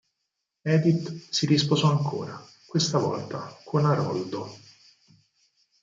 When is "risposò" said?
1.45-1.91